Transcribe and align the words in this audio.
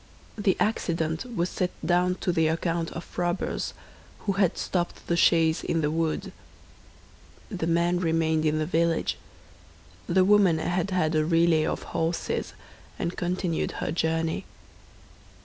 The 0.35 0.57
accident 0.59 1.25
was 1.35 1.47
set 1.51 1.69
down 1.85 2.15
to 2.21 2.31
the 2.31 2.47
account 2.47 2.89
of 2.93 3.19
robbers, 3.19 3.75
who 4.21 4.31
had 4.31 4.57
stopped 4.57 5.05
the 5.05 5.15
chaise 5.15 5.63
in 5.63 5.81
the 5.81 5.91
wood. 5.91 6.31
The 7.51 7.67
man 7.67 7.99
remained 7.99 8.43
in 8.43 8.57
the 8.57 8.65
village; 8.65 9.19
the 10.07 10.25
woman 10.25 10.57
had 10.57 10.89
had 10.89 11.13
a 11.13 11.23
relay 11.23 11.65
of 11.67 11.83
horses, 11.83 12.55
and 12.97 13.15
continued 13.15 13.73
her 13.73 13.91
journey. 13.91 14.45